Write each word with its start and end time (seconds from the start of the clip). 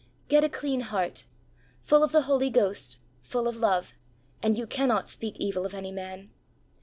Get 0.29 0.43
a 0.43 0.49
clean 0.49 0.81
heart, 0.81 1.25
full 1.83 2.01
of 2.01 2.11
the 2.11 2.23
Holy 2.23 2.49
Ghost, 2.49 2.97
full 3.21 3.47
of 3.47 3.57
love, 3.57 3.93
and 4.41 4.57
you 4.57 4.65
cannot 4.65 5.09
speak 5.09 5.37
evil 5.37 5.63
of 5.63 5.75
any 5.75 5.91
man. 5.91 6.31